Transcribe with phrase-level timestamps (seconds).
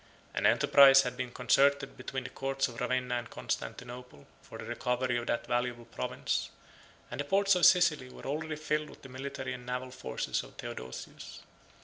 [0.33, 5.15] An enterprise had been concerted between the courts of Ravenna and Constantinople, for the recovery
[5.19, 6.49] of that valuable province;
[7.11, 10.55] and the ports of Sicily were already filled with the military and naval forces of
[10.55, 11.41] Theodosius.